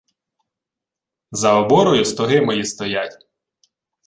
[1.31, 3.19] —За оборою стоги мої стоять.